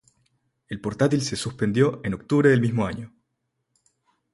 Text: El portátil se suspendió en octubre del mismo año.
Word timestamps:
El 0.67 0.81
portátil 0.81 1.21
se 1.21 1.35
suspendió 1.35 2.01
en 2.03 2.15
octubre 2.15 2.49
del 2.49 2.59
mismo 2.59 2.87
año. 2.87 3.13